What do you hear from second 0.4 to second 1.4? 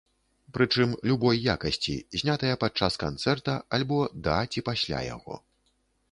Прычым, любой